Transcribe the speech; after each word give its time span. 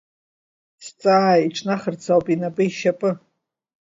Сҵаа 0.85 1.43
иҿнахырц 1.45 2.03
ауп 2.13 2.27
инапы-ишьапы. 2.33 3.11